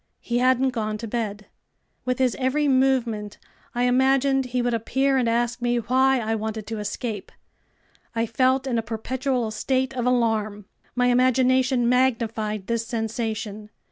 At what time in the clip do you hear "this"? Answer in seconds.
12.65-12.87